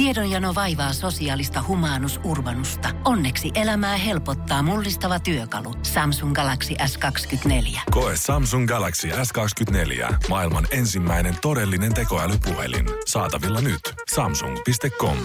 [0.00, 2.88] Tiedonjano vaivaa sosiaalista humanus urbanusta.
[3.04, 5.74] Onneksi elämää helpottaa mullistava työkalu.
[5.82, 7.80] Samsung Galaxy S24.
[7.90, 10.14] Koe Samsung Galaxy S24.
[10.28, 12.86] Maailman ensimmäinen todellinen tekoälypuhelin.
[13.06, 13.80] Saatavilla nyt.
[14.14, 15.16] Samsung.com.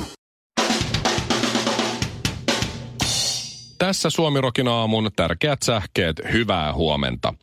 [3.78, 7.34] Tässä Suomirokin aamun tärkeät sähkeet, hyvää huomenta.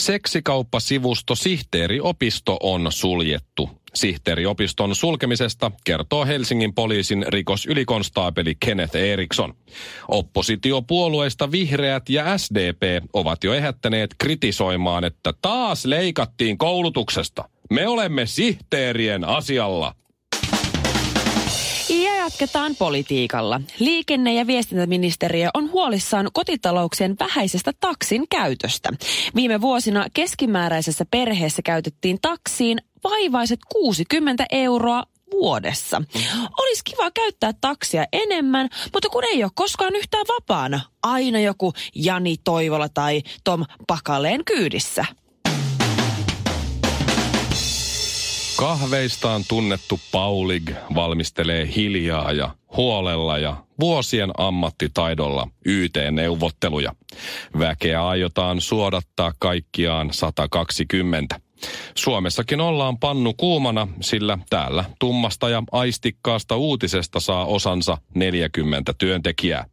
[0.00, 3.77] Seksikauppasivusto Sihteeriopisto on suljettu.
[3.94, 9.54] Sihteeriopiston sulkemisesta kertoo Helsingin poliisin rikosylikonstaapeli Kenneth Eriksson.
[10.08, 12.82] Oppositiopuolueista vihreät ja SDP
[13.12, 17.48] ovat jo ehättäneet kritisoimaan, että taas leikattiin koulutuksesta.
[17.70, 19.94] Me olemme sihteerien asialla.
[21.88, 23.60] Ja jatketaan politiikalla.
[23.78, 28.90] Liikenne- ja viestintäministeriö on huolissaan kotitalouksien vähäisestä taksin käytöstä.
[29.34, 36.02] Viime vuosina keskimääräisessä perheessä käytettiin taksiin vaivaiset 60 euroa vuodessa.
[36.58, 40.80] Olisi kiva käyttää taksia enemmän, mutta kun ei ole koskaan yhtään vapaana.
[41.02, 45.04] Aina joku Jani Toivola tai Tom Pakaleen kyydissä.
[48.56, 56.94] Kahveistaan tunnettu Paulig valmistelee hiljaa ja huolella ja vuosien ammattitaidolla YT-neuvotteluja.
[57.58, 61.40] Väkeä aiotaan suodattaa kaikkiaan 120.
[61.94, 69.64] Suomessakin ollaan pannu kuumana, sillä täällä tummasta ja aistikkaasta uutisesta saa osansa 40 työntekijää.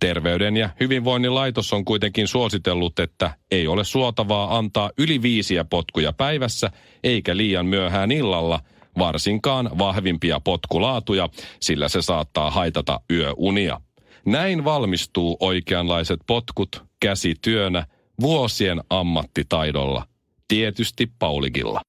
[0.00, 6.12] Terveyden ja hyvinvoinnin laitos on kuitenkin suositellut, että ei ole suotavaa antaa yli viisiä potkuja
[6.12, 6.70] päivässä
[7.04, 8.60] eikä liian myöhään illalla,
[8.98, 11.28] varsinkaan vahvimpia potkulaatuja,
[11.60, 13.80] sillä se saattaa haitata yöunia.
[14.26, 17.86] Näin valmistuu oikeanlaiset potkut käsityönä
[18.20, 20.06] vuosien ammattitaidolla.
[20.48, 21.80] Tietysti Pauligilla.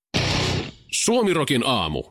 [0.92, 2.04] Suomirokin aamu.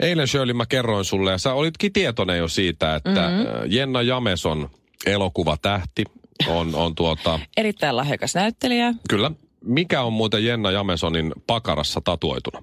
[0.00, 3.44] Eilen Shirley mä kerroin sulle, ja sä olitkin tietoinen jo siitä, että mm-hmm.
[3.66, 4.70] Jenna Jameson
[5.06, 6.04] elokuvatähti
[6.48, 7.40] on, on tuota...
[7.56, 8.94] Erittäin lahjakas näyttelijä.
[9.08, 9.30] Kyllä.
[9.64, 12.62] Mikä on muuten Jenna Jamesonin pakarassa tatuoituna?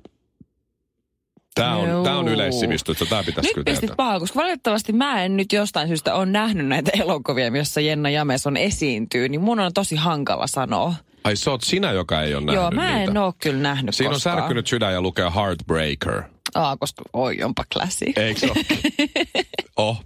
[1.55, 5.37] Tämä on, tää on yleissivistystä, tämä pitäisi Nyt kyllä pistit pahaa, koska valitettavasti mä en
[5.37, 9.95] nyt jostain syystä ole nähnyt näitä elokuvia, joissa Jenna Jameson esiintyy, niin mun on tosi
[9.95, 10.93] hankala sanoa.
[11.27, 13.23] Ai sä oot sinä, joka ei ole nähnyt Joo, mä en niitä.
[13.23, 14.37] oo kyllä nähnyt Siinä on koskaan.
[14.37, 16.23] särkynyt sydän ja lukee Heartbreaker.
[16.55, 18.13] Aa, koska oi, onpa klassi.
[18.15, 18.47] Eikö se
[19.77, 20.03] oh.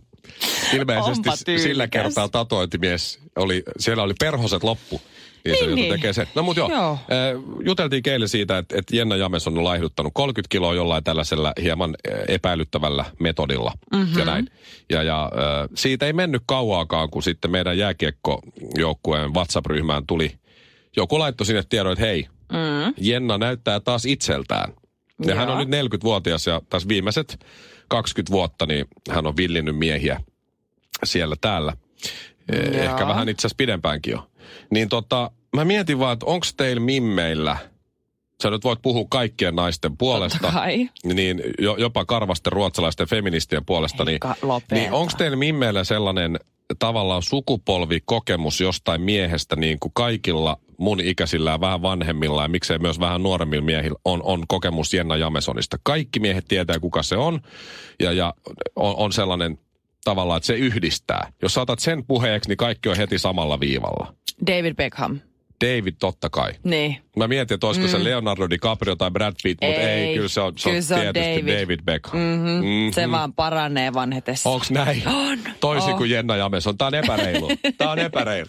[0.74, 5.02] Ilmeisesti sillä kertaa tatointimies oli, siellä oli perhoset loppu.
[5.46, 5.94] Niin, se Niin, joutui niin.
[5.94, 6.28] tekee sen.
[6.36, 6.92] No mut joo, Joo.
[6.92, 6.98] Äh,
[7.66, 12.20] juteltiin keille siitä, että, että Jenna Jameson on laihduttanut 30 kiloa jollain tällaisella hieman äh,
[12.28, 14.20] epäilyttävällä metodilla mm-hmm.
[14.20, 14.48] ja näin.
[14.90, 20.32] Ja, ja äh, siitä ei mennyt kauaakaan, kun sitten meidän jääkiekkojoukkueen WhatsApp-ryhmään tuli,
[20.98, 22.94] joku laittoi sinne tiedon, että hei, mm.
[22.98, 24.74] Jenna näyttää taas itseltään.
[25.26, 25.66] Ja hän on Joo.
[25.66, 27.46] nyt 40-vuotias ja tässä viimeiset
[27.88, 30.20] 20 vuotta niin hän on villinnyt miehiä
[31.04, 31.74] siellä täällä.
[32.52, 32.84] Eh, Joo.
[32.84, 34.28] Ehkä vähän itse asiassa pidempäänkin jo.
[34.70, 37.58] Niin tota, mä mietin vaan, että onko teillä mimmeillä,
[38.44, 40.54] sä nyt voit puhua kaikkien naisten puolesta,
[41.04, 44.76] niin jo, jopa karvasten ruotsalaisten feministien puolesta, niin, Eikä lopeta.
[44.76, 46.40] niin onko teillä mimmeillä sellainen
[46.80, 53.00] tavallaan sukupolvikokemus jostain miehestä, niin kuin kaikilla mun ikäisillä ja vähän vanhemmilla ja miksei myös
[53.00, 55.78] vähän nuoremmilla miehillä on, on kokemus Jenna Jamesonista.
[55.84, 57.40] Kaikki miehet tietää, kuka se on
[58.00, 58.34] ja, ja
[58.76, 59.58] on, on sellainen
[60.04, 61.32] tavallaan, että se yhdistää.
[61.42, 64.14] Jos saatat sen puheeksi, niin kaikki on heti samalla viivalla.
[64.48, 65.20] David Beckham.
[65.66, 66.52] David totta kai.
[66.64, 66.98] Niin.
[67.18, 67.92] Mä mietin, että olisiko mm.
[67.92, 70.16] se Leonardo DiCaprio tai Brad Pitt, mutta ei, Ei.
[70.16, 71.80] kyllä se on, se Kyllä on se on tietysti David, David.
[71.86, 72.20] Beckham.
[72.20, 72.50] Mm-hmm.
[72.50, 72.92] Mm-hmm.
[72.92, 74.50] Se vaan paranee vanhetessa.
[74.50, 75.08] Onks näin?
[75.08, 75.40] On.
[75.60, 75.98] Toisin Oh.
[75.98, 76.78] kuin Jenna Jameson.
[76.78, 77.50] Tää on epäreilu.
[77.78, 78.48] Tää on epäreilu.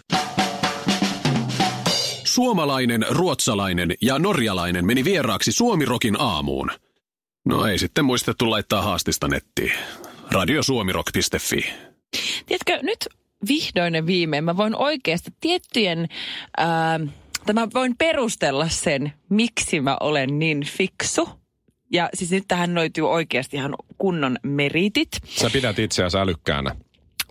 [2.33, 6.71] Suomalainen, ruotsalainen ja norjalainen meni vieraaksi Suomirokin aamuun.
[7.45, 9.71] No ei sitten muistettu laittaa haastista nettiin.
[10.31, 11.73] Radiosuomirok.fi.
[12.45, 13.07] Tiedätkö, nyt
[13.47, 16.07] vihdoin ja viimein mä voin oikeasti tiettyjen,
[16.57, 16.99] ää,
[17.45, 21.29] tai mä voin perustella sen, miksi mä olen niin fiksu.
[21.91, 25.09] Ja siis nyt tähän löytyy oikeasti ihan kunnon meritit.
[25.25, 26.75] Sä pidät itseäsi älykkäänä.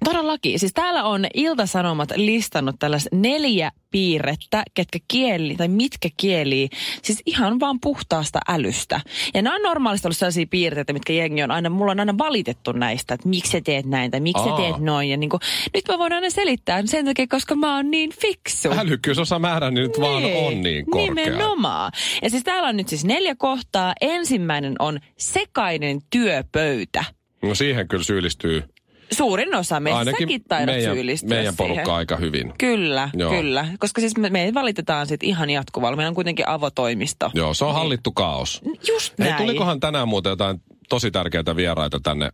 [0.05, 0.59] Todellakin.
[0.59, 6.69] Siis täällä on Iltasanomat listannut tällaiset neljä piirrettä, ketkä kieli tai mitkä kielii,
[7.03, 9.01] siis ihan vaan puhtaasta älystä.
[9.35, 12.73] Ja nämä on normaalisti ollut sellaisia piirteitä, mitkä jengi on aina, mulla on aina valitettu
[12.73, 14.57] näistä, että miksi sä teet näin tai miksi sä Aa.
[14.57, 15.11] teet noin.
[15.11, 15.41] Ja niin kuin,
[15.75, 18.71] nyt mä voin aina selittää sen takia, koska mä oon niin fiksu.
[18.79, 21.15] Älykkyysosa määrä niin nyt vaan on niin korkea.
[21.15, 21.93] Nimenomaan.
[22.23, 23.95] Ja siis täällä on nyt siis neljä kohtaa.
[24.01, 27.05] Ensimmäinen on sekainen työpöytä.
[27.43, 28.63] No siihen kyllä syyllistyy
[29.12, 31.75] Suurin osa meistä, ainakin säkin taidat meidän, syyllistyä meidän siihen.
[31.75, 32.53] porukka aika hyvin.
[32.59, 33.31] Kyllä, Joo.
[33.31, 33.67] kyllä.
[33.79, 35.97] Koska siis me, me valitetaan sit ihan jatkuvalla.
[35.97, 37.31] Meillä on kuitenkin avotoimisto.
[37.35, 38.61] Joo, se on hallittu kaos.
[38.88, 39.43] Just Hei, näin.
[39.43, 42.31] tulikohan tänään muuten jotain tosi tärkeitä vieraita tänne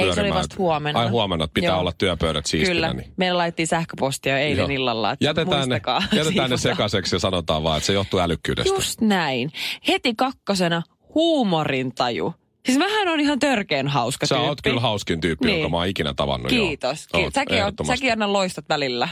[0.00, 1.00] Ei, se oli vasta huomenna.
[1.00, 1.80] Ai huomenna, että pitää Joo.
[1.80, 2.74] olla työpöydät siistinä.
[2.74, 2.92] Kyllä.
[2.92, 3.12] Niin.
[3.16, 4.68] Meillä laitettiin sähköpostia eilen Joo.
[4.68, 5.80] illalla, että Jätetään ne,
[6.12, 8.74] jätetään ne sekaiseksi ja sanotaan vaan, että se johtuu älykkyydestä.
[8.74, 9.50] Just näin.
[9.88, 10.82] Heti kakkosena
[11.14, 12.34] huumorintaju.
[12.66, 14.48] Siis mähän on ihan törkeen hauska Sä tyyppi.
[14.48, 15.60] oot kyllä hauskin tyyppi, Niin.
[15.60, 16.50] jonka mä oon ikinä tavannut.
[16.50, 17.06] Kiitos.
[17.12, 17.20] Joo.
[17.20, 17.96] Ki- Oot, säkin, on, ehdottomasti.
[17.98, 19.08] säkin aina loistat välillä.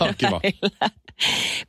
[0.00, 0.40] Aina Kiva.
[0.42, 0.90] välillä.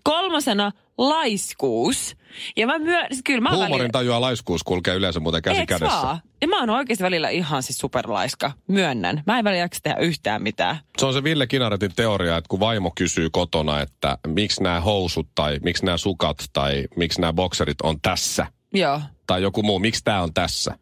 [0.04, 2.16] Kolmosena laiskuus.
[2.58, 3.00] Ja mä myö...
[3.08, 3.90] siis Kyllä mä Huumorin välillä...
[3.92, 6.02] tajua laiskuus kulkee yleensä muuten käsi Eiks kädessä.
[6.02, 6.20] vaan?
[6.42, 8.52] Ja mä oon oikeasti välillä ihan siis superlaiska.
[8.68, 9.24] Myönnän.
[9.28, 10.78] Mä en välillä jaksa tehdä yhtään mitään.
[10.98, 15.28] Se on se Ville Kinaretin teoria, että kun vaimo kysyy kotona, että miksi nämä housut
[15.36, 18.48] tai miksi nämä sukat tai miksi nämä bokserit on tässä.
[18.74, 19.02] Joo.
[19.28, 20.78] Tai joku muu, miksi tämä on tässä.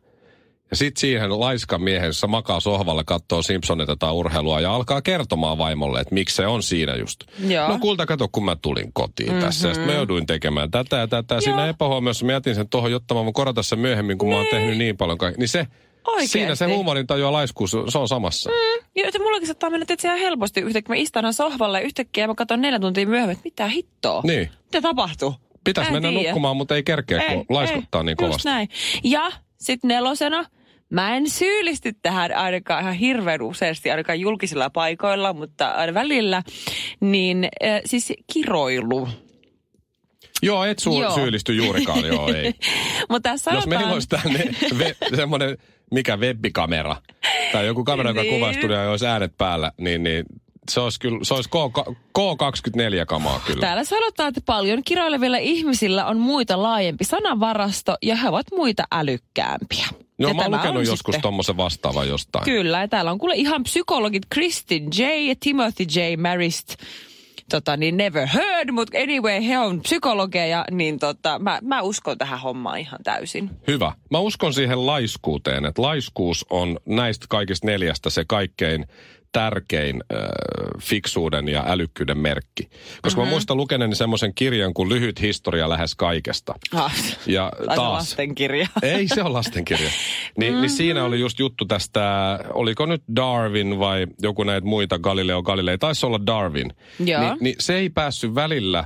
[0.74, 5.58] Ja sitten siihen laiskan miehen, jossa makaa sohvalla, katsoo Simpsonita tai urheilua ja alkaa kertomaan
[5.58, 7.24] vaimolle, että miksi se on siinä just.
[7.48, 7.68] Joo.
[7.68, 9.46] No kulta, kato, kun mä tulin kotiin mm-hmm.
[9.46, 9.68] tässä.
[9.68, 11.42] Ja sitten mä jouduin tekemään tätä ja tätä.
[11.42, 11.70] Siinä Joo.
[11.70, 14.78] epähuomiossa mä jätin sen tuohon, jotta mä voin korjata sen myöhemmin, kun mä oon tehnyt
[14.78, 15.18] niin paljon.
[15.18, 15.68] Kaik- niin se,
[16.08, 16.31] Oikeesti?
[16.31, 18.50] siinä se huumorin tajua laiskuus, se on samassa.
[18.50, 18.86] Mm.
[18.96, 20.96] Joo, että mullakin saattaa mennä tietysti ihan helposti yhtäkkiä.
[20.96, 24.22] Mä istun sohvalle ja yhtäkkiä mä katson neljä tuntia myöhemmin, että mitä hittoa?
[24.24, 24.50] Niin.
[24.64, 25.36] Mitä tapahtuu?
[25.64, 26.24] Pitäisi mennä tiedä.
[26.24, 28.50] nukkumaan, mutta ei kerkeä, kun laiskottaa niin just kovasti.
[28.50, 28.70] näin.
[29.04, 30.46] Ja sitten nelosena,
[30.94, 36.44] mä en syyllisty tähän ainakaan ihan hirveän useasti, ainakaan julkisilla paikoilla, mutta aina välillä,
[37.00, 39.10] niin äh, siis kiroilu.
[40.42, 41.16] Joo, et su- Joo.
[41.16, 42.54] syyllisty juurikaan, joo ei.
[43.10, 43.81] Mutta tässä Jos sanotaan...
[43.81, 44.40] meillä olisi tänne
[44.74, 45.57] ve- semmoinen,
[45.92, 46.96] mikä webbikamera,
[47.51, 48.34] tai joku kamera, joka Niin.
[48.34, 50.25] kuvaa studioa ja olisi äänet päällä, niin, niin
[50.72, 51.88] se olisi kyllä, se olisi K-
[52.19, 53.62] K24-kamaa kyllä.
[53.62, 59.86] Täällä sanotaan, että paljon kiroilevilla ihmisillä on muita laajempi sanavarasto ja he ovat muita älykkäämpiä.
[60.24, 62.46] Joo, Ja mä oon lukenut joskus tommosen vastaavan jostain.
[62.46, 65.02] Kyllä, ja täällä on kuule ihan psykologit Kristin J.
[65.28, 66.00] ja Timothy J.
[66.18, 66.75] Marist.
[67.50, 72.40] Tota, niin never heard, mutta anyway, he on psykologeja, niin tota, mä, mä uskon tähän
[72.40, 73.50] hommaan ihan täysin.
[73.68, 73.92] Hyvä.
[74.12, 78.86] Mä uskon siihen laiskuuteen, että laiskuus on näistä kaikista neljästä se kaikkein
[79.33, 80.19] tärkein äh,
[80.81, 82.69] fiksuuden ja älykkyyden merkki.
[83.01, 83.30] Koska mm-hmm.
[83.30, 86.53] mä muistan lukeneeni semmoisen kirjan kuin Lyhyt historia lähes kaikesta.
[86.74, 86.94] Ah,
[87.25, 88.68] Ja taas, lastenkirja.
[88.81, 89.89] Ei se ole lastenkirja.
[90.38, 90.62] Ni, mm-hmm.
[90.62, 95.77] Niin siinä oli just juttu tästä, oliko nyt Darwin vai joku näitä muita, Galileo Galilei,
[95.77, 96.74] taisi olla Darwin.
[97.06, 97.21] Joo.
[97.21, 98.83] Ni, niin se ei päässyt välillä,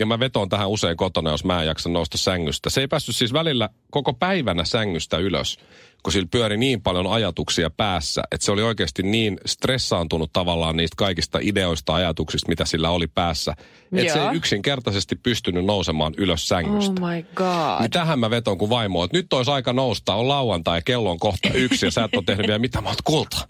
[0.00, 2.70] ja mä vetoon tähän usein kotona, jos mä en jaksa nousta sängystä.
[2.70, 5.58] Se ei päässyt siis välillä koko päivänä sängystä ylös,
[6.02, 10.94] kun sillä pyöri niin paljon ajatuksia päässä, että se oli oikeasti niin stressaantunut tavallaan niistä
[10.96, 13.54] kaikista ideoista, ajatuksista, mitä sillä oli päässä,
[13.92, 17.02] että se ei yksinkertaisesti pystynyt nousemaan ylös sängystä.
[17.02, 17.80] Oh my god.
[17.80, 21.18] Niin tähän mä veton kuin vaimo, että nyt olisi aika nousta, on lauantai kello on
[21.18, 23.46] kohta yksi ja sä et ole tehnyt vielä mitä mä oot kulta.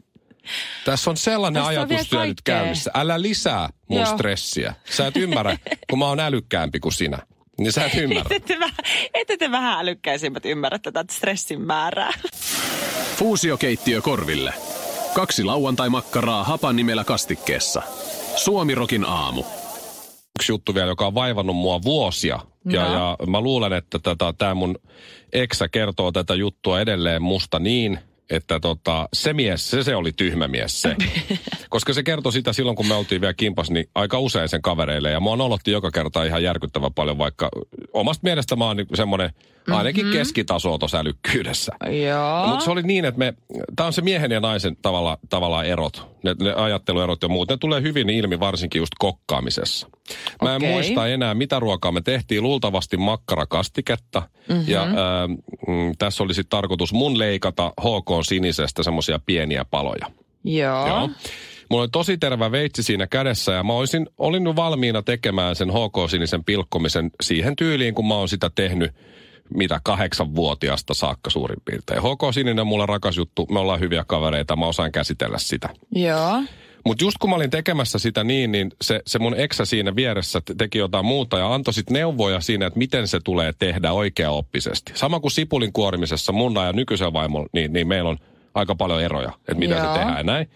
[0.84, 2.90] Tässä on sellainen Tässä on ajatustyö vielä nyt käynnissä.
[2.94, 4.06] Älä lisää mun Joo.
[4.16, 4.74] stressiä.
[4.90, 5.56] Sä et ymmärrä,
[5.90, 7.18] kun mä oon älykkäämpi kuin sinä.
[7.58, 8.36] Niin sä et ymmärrä.
[8.36, 8.76] Ette te, vähän,
[9.14, 12.12] ette te vähän älykkäisimmät ymmärrä tätä stressin määrää.
[13.16, 14.54] Fuusiokeittiö korville.
[15.14, 17.82] Kaksi lauantai-makkaraa hapan nimellä kastikkeessa.
[18.36, 19.44] Suomirokin aamu.
[20.40, 22.40] Yksi juttu vielä, joka on vaivannut mua vuosia.
[22.64, 22.92] Ja, No.
[22.94, 24.78] ja mä luulen, että tätä, tämä mun
[25.32, 27.98] eksä kertoo tätä juttua edelleen musta niin,
[28.30, 30.96] että tota, se mies, se, se oli tyhmä mies se.
[31.68, 35.10] Koska se kertoi sitä silloin, kun me oltiin vielä kimpas, niin aika usein sen kavereille.
[35.10, 37.48] Ja mua nolotti joka kerta ihan järkyttävän paljon, vaikka
[37.92, 39.30] omasta mielestä mä oon niin semmoinen
[39.72, 40.18] ainakin mm-hmm.
[40.18, 41.72] keskitaso tuossa älykkyydessä.
[42.08, 42.46] Joo.
[42.46, 43.34] Mutta se oli niin, että me,
[43.76, 47.48] tämä on se miehen ja naisen tavalla, tavallaan erot, ne, ne ajatteluerot ja muut.
[47.48, 49.90] Ne tulee hyvin ilmi varsinkin just kokkaamisessa.
[50.42, 50.72] Mä en Okei.
[50.72, 52.42] muista enää, mitä ruokaa me tehtiin.
[52.42, 54.22] Luultavasti makkarakastiketta.
[54.48, 54.64] Mm-hmm.
[54.66, 54.90] Ja äh,
[55.68, 60.06] mm, tässä oli sitten tarkoitus mun leikata HK Sinisestä semmoisia pieniä paloja.
[60.44, 60.86] Joo.
[60.86, 61.10] Joo.
[61.70, 66.44] Mulla oli tosi tervä veitsi siinä kädessä ja mä olisin, olin valmiina tekemään sen HK-sinisen
[66.44, 68.92] pilkkomisen siihen tyyliin, kun mä oon sitä tehnyt
[69.54, 72.02] mitä kahdeksanvuotiaasta saakka suurin piirtein.
[72.02, 75.68] HK-sininen on mulle rakas juttu, me ollaan hyviä kavereita, mä osaan käsitellä sitä.
[75.94, 76.42] Joo.
[76.84, 80.40] Mutta just kun mä olin tekemässä sitä niin, niin se, se mun eksä siinä vieressä
[80.44, 84.92] te- teki jotain muuta ja antoi sit neuvoja siinä, että miten se tulee tehdä oikeaoppisesti.
[84.94, 88.18] Sama kuin sipulin kuorimisessa mun ja nykyisen vaimon, niin, niin meillä on
[88.54, 89.86] aika paljon eroja, että miten Joo.
[89.86, 90.50] se tehdään ja näin.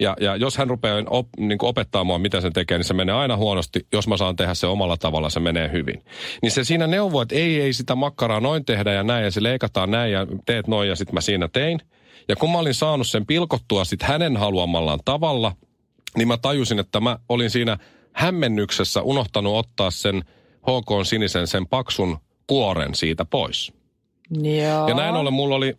[0.00, 3.14] Ja, ja jos hän rupeaa op, niin opettaa mua, miten sen tekee, niin se menee
[3.14, 3.86] aina huonosti.
[3.92, 6.02] Jos mä saan tehdä se omalla tavalla, se menee hyvin.
[6.42, 9.42] Niin se siinä neuvoo, että ei, ei sitä makkaraa noin tehdä ja näin, ja se
[9.42, 11.80] leikataan näin ja teet noin, ja sitten mä siinä tein.
[12.28, 15.52] Ja kun mä olin saanut sen pilkottua sitten hänen haluamallaan tavalla,
[16.16, 17.78] niin mä tajusin, että mä olin siinä
[18.12, 20.22] hämmennyksessä unohtanut ottaa sen
[20.62, 23.72] HK sinisen sen paksun kuoren siitä pois.
[24.42, 24.88] Joo.
[24.88, 25.76] Ja näin ollen mulla oli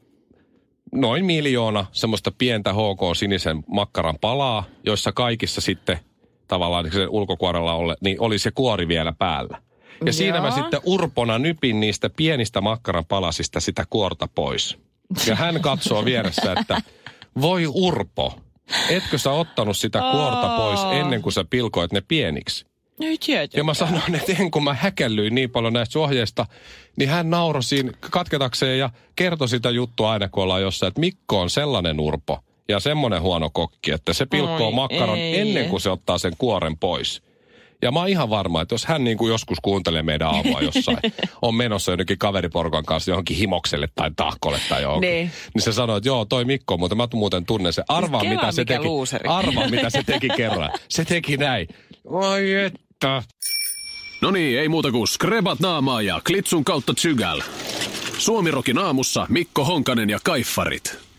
[0.92, 6.00] noin miljoona semmoista pientä HK sinisen makkaran palaa, joissa kaikissa sitten
[6.48, 9.62] tavallaan sen ulkokuorella ole, niin oli se kuori vielä päällä.
[10.06, 10.56] Ja siinä mä Joo.
[10.56, 14.78] sitten urpona nypin niistä pienistä makkaran palasista sitä kuorta pois.
[15.28, 16.82] Ja hän katsoo vieressä, että
[17.42, 18.40] voi Urpo,
[18.90, 22.71] etkö sä ottanut sitä kuorta pois ennen kuin sä pilkoit ne pieniksi?
[23.04, 23.60] Ei tietenkään.
[23.60, 26.46] Ja mä sanoin, että en kun mä häkellyin niin paljon näistä ohjeista,
[26.96, 31.42] niin hän nauroi siinä katketakseen ja kertoi sitä juttua aina, kun ollaan jossain, että Mikko
[31.42, 32.40] on sellainen urpo
[32.70, 35.40] ja semmoinen huono kokki, että se pilkkoo Oi, makkaron ei.
[35.40, 37.22] ennen kuin se ottaa sen kuoren pois.
[37.84, 40.98] Ja mä oon ihan varma, että jos hän niin kuin joskus kuuntelee meidän aamua jossain,
[41.42, 45.62] on menossa jonnekin kaveriporukan kanssa johonkin himokselle tai tahkolle tai johonkin, niin, Niin.
[45.62, 47.84] se sanoo, että joo, toi Mikko, mutta mä muuten tunnen se.
[47.88, 48.84] Arvaa, Siis kelaa, mitä se teki.
[48.84, 49.28] luuseri.
[49.30, 50.72] Arvaa, mitä se teki kerran.
[50.90, 51.68] Se teki näin.
[52.06, 52.44] Oi
[53.02, 53.24] että.
[54.22, 57.42] No niin, ei muuta kuin skrebat naamaa ja klitsun kautta tsygäl.
[58.18, 61.11] Suomirokin aamussa Mikko Honkanen ja Kaiffarit.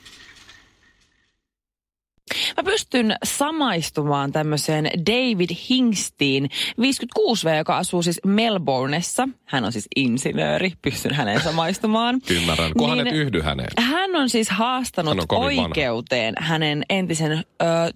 [2.57, 9.29] Mä pystyn samaistumaan tämmöiseen David Hingstiin, 56V, joka asuu siis Melbourneessa.
[9.45, 12.21] Hän on siis insinööri, pystyn häneen samaistumaan.
[12.31, 12.73] Ymmärrän.
[12.79, 13.69] Kun hänet yhdy häneen.
[13.79, 15.69] Hän on siis haastanut Hän on kovin vanha.
[15.69, 17.45] oikeuteen hänen entisen ö,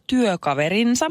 [0.06, 1.06] työkaverinsa.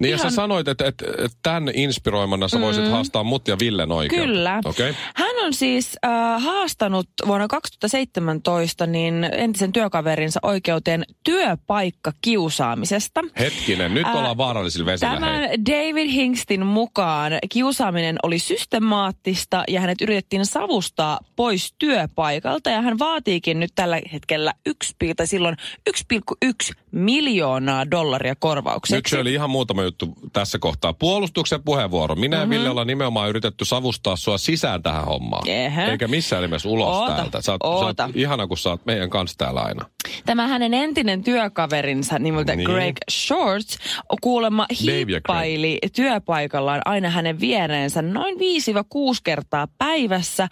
[0.00, 3.88] Niin ja sä sanoit, että, että, että tämän inspiroimana sä voisit haastaa mut ja Villen.
[3.88, 4.08] Mm.
[4.08, 4.60] Kyllä.
[4.64, 4.90] Okei.
[4.90, 5.02] Okay.
[5.14, 13.20] Hän on siis äh, haastanut vuonna 2017 niin entisen työkaverinsa oikeuteen työpaikkakiusaamisesta.
[13.38, 15.14] Hetkinen, nyt Ää, ollaan vaarallisilla vesillä.
[15.14, 15.58] Tämän hei.
[15.66, 23.60] David Hingstin mukaan kiusaaminen oli systemaattista ja hänet yritettiin savustaa pois työpaikalta ja hän vaatiikin
[23.60, 25.56] nyt tällä hetkellä 1, tai silloin
[25.90, 28.94] 1,1 miljoonaa dollaria korvaukseksi.
[28.96, 30.92] Nyt se oli ihan muutama juttu tässä kohtaa.
[30.92, 32.14] Puolustuksen puheenvuoro.
[32.14, 32.42] Minä Mhm.
[32.42, 32.52] mm-hmm.
[32.52, 35.37] ja Ville ollaan nimenomaan yritetty savustaa sua sisään tähän hommaan.
[35.46, 35.86] Ehä.
[35.90, 37.42] Eikä missään nimessä ulos Oota, täältä.
[37.42, 38.04] Sä, oot- sä oota.
[38.04, 39.84] oot ihana, kun sä oot meidän kanssa täällä aina.
[40.26, 42.70] Tämä hänen entinen työkaverinsa nimeltä Niin.
[42.70, 43.78] Greg Shorts
[44.20, 48.40] kuulemma hiippaili työpaikallaan aina hänen viereensä noin 5-6
[49.24, 50.48] kertaa päivässä,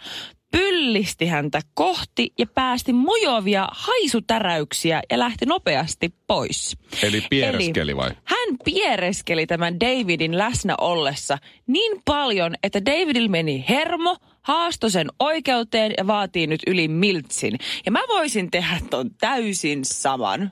[0.51, 6.77] pyllisti häntä kohti ja päästi mojovia haisutäräyksiä ja lähti nopeasti pois.
[7.03, 8.09] Eli piereskeli vai?
[8.23, 11.37] Hän piereskeli tämän Davidin läsnä ollessa
[11.67, 17.57] niin paljon, että Davidil meni hermo, haastoi sen oikeuteen ja vaatii nyt yli miltsin.
[17.85, 20.51] Ja mä voisin tehdä ton täysin saman.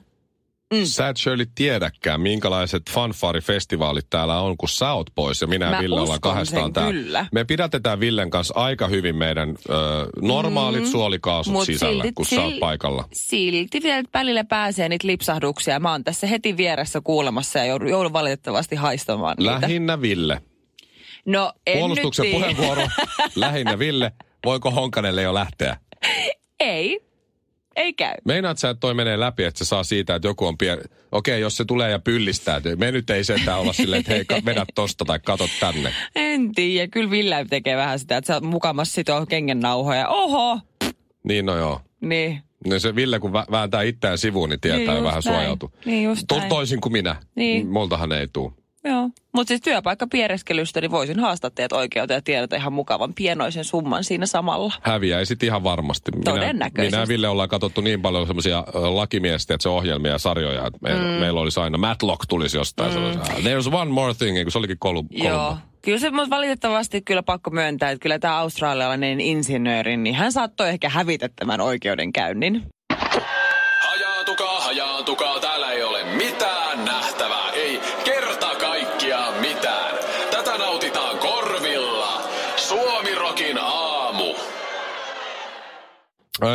[0.74, 0.84] Mm.
[0.84, 5.78] Sä et Shirley tiedäkään, minkälaiset fanfarifestivaalit täällä on, kun sä oot pois ja minä ja
[5.78, 6.92] Ville ollaan kahdestaan täällä.
[6.92, 7.26] kyllä.
[7.32, 9.72] Me pidätetään Villen kanssa aika hyvin meidän ö,
[10.22, 10.86] normaalit mm.
[10.90, 13.08] suolikaasut Mut sisällä, silti- kun sä oot paikalla.
[13.12, 15.80] Silti vielä välillä pääsee niitä lipsahduksia.
[15.80, 19.60] Mä oon tässä heti vieressä kuulemassa ja joudun, joudun valitettavasti haistamaan niitä.
[19.60, 20.40] Lähinnä Ville.
[21.26, 22.82] No en Puolustuksen nyt puheenvuoro.
[23.34, 24.12] Lähinnä Ville.
[24.44, 25.76] Voiko Honkanelle jo lähteä?
[26.60, 27.05] Ei.
[27.76, 28.14] Ei käy.
[28.24, 30.82] Meinaat sä, että toi menee läpi, että se saa siitä, että joku on pieni...
[31.12, 34.24] Okei, jos se tulee ja pyllistää, että me nyt ei sentään olla silleen, että hei,
[34.44, 35.92] vedä tosta tai kato tänne.
[36.16, 36.88] En tiedä.
[36.88, 40.08] Kyllä Ville tekee vähän sitä, että sä oot mukamassa sitoo kengennauhoja.
[40.08, 40.60] Oho!
[41.24, 41.80] Niin no joo.
[42.00, 42.42] Niin.
[42.66, 45.22] No se Ville, kun vä- vääntää itseään sivuun, niin tietää Niin vähän näin.
[45.22, 45.70] suojautua.
[45.84, 47.16] Niin just To- toisin kuin minä.
[47.34, 47.66] Niin.
[47.68, 48.52] Multahan ei tuu.
[48.86, 49.10] Joo.
[49.32, 54.04] Mutta siis työpaikka piereskelystä, niin voisin haastaa teidät oikeuteen ja tiedätä ihan mukavan pienoisen summan
[54.04, 54.72] siinä samalla.
[54.82, 56.10] Häviäisit ihan varmasti.
[56.12, 56.96] Minä, Todennäköisesti.
[56.96, 60.78] minä ja Ville ollaan katsottu niin paljon semmoisia lakimiesten että se ohjelmia ja sarjoja, että
[60.82, 61.08] meillä, mm.
[61.08, 62.94] meillä olisi aina Matlock tulisi jostain.
[62.94, 63.20] Mm.
[63.20, 65.28] There's one more thing, kun se olikin kolu, kolumna.
[65.28, 65.56] Joo.
[65.82, 70.68] Kyllä se mut valitettavasti kyllä pakko myöntää, että kyllä tämä australialainen insinööri, niin hän saattoi
[70.68, 72.62] ehkä hävitä tämän oikeudenkäynnin.
[73.80, 75.55] Hajaantukaa, hajaantukaa, täällä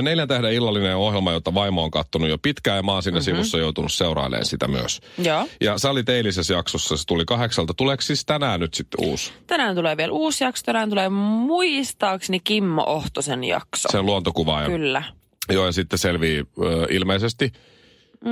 [0.01, 3.35] Neljän tähden illallinen ohjelma, jota vaimo on kattonut jo pitkään ja mä oon siinä mm-hmm.
[3.35, 5.01] sivussa joutunut seurailemaan sitä myös.
[5.17, 5.47] Joo.
[5.61, 7.73] Ja sä olit eilisessä jaksossa, se tuli kahdeksalta.
[7.73, 9.33] Tuleeko siis tänään nyt sitten uusi?
[9.47, 10.63] Tänään tulee vielä uusi jakso.
[10.65, 13.89] Tänään tulee muistaakseni Kimmo Ohtosen jakso.
[13.91, 14.67] Sen luontokuvaaja.
[14.67, 15.03] Kyllä.
[15.49, 17.51] Joo, ja sitten selvii ö, ilmeisesti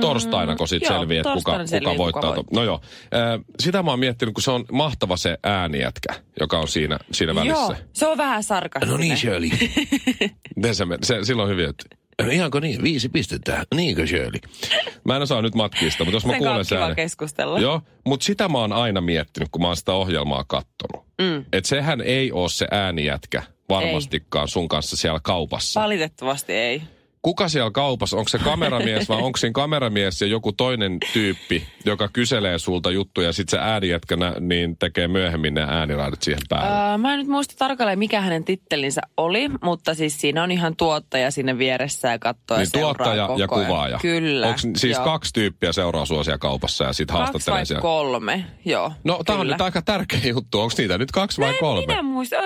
[0.00, 2.36] torstaina, kun siitä Joo, selviää, että kuka, torstaina selviää, kuka kuka voittaa.
[2.36, 2.60] voittaa.
[2.60, 2.80] No joo,
[3.60, 7.58] sitä mä oon miettinyt, kun se on mahtava se äänijätkä, joka on siinä, siinä välissä.
[7.60, 8.92] Joo, se on vähän sarkastinen.
[8.92, 9.50] No niin, Shirley.
[10.56, 11.84] Miten se, se, silloin hyvin, että
[12.30, 14.40] ihanko niin, viisi pistettä, niinkö Shirley?
[15.04, 17.58] Mä en osaa nyt matkista, mutta jos mä Sen kuulen sen äänen- keskustella.
[17.58, 21.06] Joo, mutta sitä mä oon aina miettinyt, kun mä oon sitä ohjelmaa kattonut.
[21.20, 21.44] Mm.
[21.52, 25.80] Että sehän ei ole se äänijätkä varmastikaan sun kanssa siellä kaupassa.
[25.82, 26.82] Valitettavasti ei.
[27.22, 32.08] Kuka siellä kaupassa, onko se kameramies vai onko siinä kameramies ja joku toinen tyyppi, joka
[32.12, 36.90] kyselee sulta juttuja ja sitten se äänijätkänä niin tekee myöhemmin ne ääniraidat siihen päälle?
[36.92, 40.76] Öö, mä en nyt muista tarkalleen, mikä hänen tittelinsä oli, mutta siis siinä on ihan
[40.76, 43.98] tuottaja sinne vieressä ja katsoo ja niin seuraa tuottaja koko ja kuvaaja.
[44.02, 44.46] Kyllä.
[44.46, 45.04] Onko siis joo.
[45.04, 47.82] kaksi tyyppiä seuraa sua siellä kaupassa ja sitten Kaksi haastattelee vai siellä?
[47.82, 48.92] kolme, joo.
[49.04, 50.60] No tämä on nyt aika tärkeä juttu.
[50.60, 51.86] Onko niitä nyt kaksi vai En kolme?
[51.86, 52.36] Minä muista.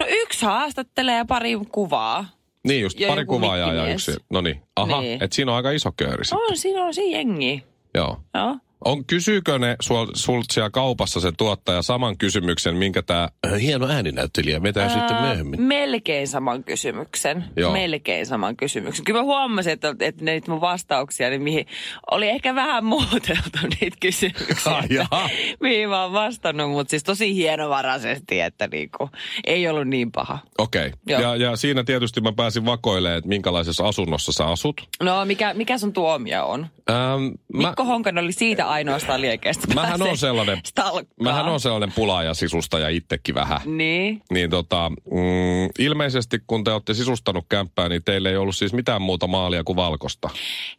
[0.00, 2.35] No yksi haastattelee ja pari kuvaa.
[2.66, 4.12] Niin just, Ja pari kuvaajaa ja yksi.
[4.30, 5.22] No niin, aha, Niin.
[5.22, 6.38] että siinä on aika iso kööri sitten.
[6.50, 7.64] On, siinä on siinä jengi.
[7.94, 8.20] Joo.
[8.34, 8.56] Joo.
[8.84, 13.28] On, kysyykö ne sul, sulta siellä kaupassa se tuottaja saman kysymyksen, minkä tämä
[13.60, 15.62] hieno ääninäyttelijä vetää sitten myöhemmin?
[15.62, 17.44] Melkein saman kysymyksen.
[17.56, 17.72] Joo.
[17.72, 19.04] Melkein saman kysymyksen.
[19.04, 21.66] Kyllä mä huomasin, että, että ne niitä mun vastauksia, niin mihin
[22.10, 24.72] oli ehkä vähän muuteltu niitä kysymyksiä.
[24.72, 25.28] Ai että
[25.60, 29.10] mihin mä oon vastannut, mutta siis tosi hienovaraisesti, että niinku,
[29.44, 30.38] ei ollut niin paha.
[30.58, 30.86] Okei.
[30.86, 30.98] Okay.
[31.06, 31.20] Joo.
[31.20, 34.88] Ja, ja siinä tietysti mä pääsin vakoilemaan, että minkälaisessa asunnossa sä asut.
[35.02, 36.66] No, mikä, mikä sun tuomio on?
[36.90, 39.74] Ähm, mä, Mikko Honkanen oli siitä ainoastaan liekeistä.
[39.74, 41.06] Mähän on sellainen- stalkkaan.
[41.22, 43.60] mähän on sellainen pulaaja sisustaja itsekin vähän.
[43.64, 44.22] Niin.
[44.30, 49.02] Niin tota, mm, ilmeisesti kun te olette sisustanut kämppää, niin teillä ei ollut siis mitään
[49.02, 50.30] muuta maalia kuin valkosta.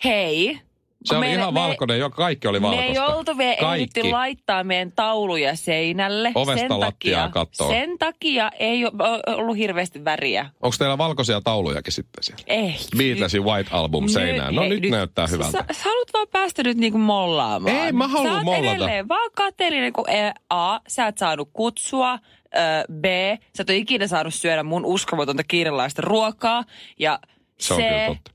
[0.04, 0.60] Hei.
[1.08, 2.92] Se oli ihan me- valkoinen, joka kaikki oli Me valkoista.
[2.92, 6.32] ei oltu vielä ehditty laittaa meidän tauluja seinälle.
[6.36, 7.70] Ovesta sen lattiaan takia, kattoon.
[7.72, 8.94] Sen takia ei ole
[9.28, 10.50] ollut hirveästi väriä.
[10.62, 12.44] Onko teillä valkoisia taulujakin sitten siellä?
[12.48, 12.76] Ei.
[12.98, 14.56] Beatlesin White Album seinään.
[14.56, 15.52] No hei, nyt näyttää sä- hyvältä.
[15.52, 17.76] Sä, sä haluat vaan päästä nyt niinku mollaamaan.
[17.76, 18.72] Ei, mä haluan sä mollata.
[18.72, 22.20] edelleen vaan kateellinen, kun e, A, sä et saanut kutsua,
[23.02, 23.06] B,
[23.58, 26.64] sä et ole ikinä saanut syödä mun uskomatonta kiinalaista ruokaa,
[27.00, 27.20] ja
[27.60, 28.32] Se on C, kyllä totta.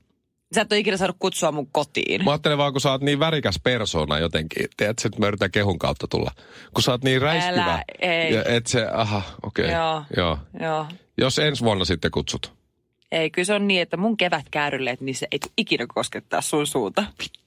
[0.55, 2.25] Sä et ole ikinä saanut kutsua mun kotiin.
[2.25, 4.67] Mä ajattelen vaan, kun sä oot niin värikäs persona jotenkin.
[4.77, 6.31] Tiedätkö, että mä yritän kehun kautta tulla.
[6.73, 7.63] Kun sä oot niin räiskyvä.
[7.63, 8.33] Älä, ei.
[8.33, 9.65] Ja et se, aha, okei.
[9.65, 9.77] Okay.
[9.77, 10.03] Joo.
[10.17, 10.37] Joo.
[10.59, 10.85] Joo.
[11.17, 12.53] Jos ensi vuonna sitten kutsut.
[13.11, 17.03] Ei, kyllä se on niin, että mun kevätkäärylle, niin se ei ikinä koskettaa sun suuta.